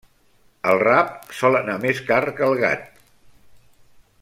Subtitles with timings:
[0.71, 2.89] El rap sol anar més car que el gat.